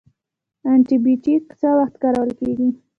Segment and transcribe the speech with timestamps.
[0.69, 2.69] انټي بیوټیک څه وخت کارول کیږي؟